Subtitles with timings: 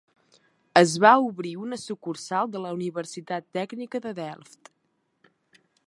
[0.79, 4.73] Es va obrir una sucursal de la Universitat Tècnica de Delft.